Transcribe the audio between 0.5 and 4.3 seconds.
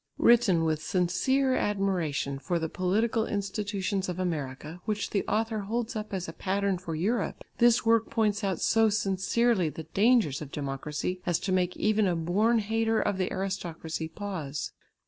with sincere admiration for the political institutions of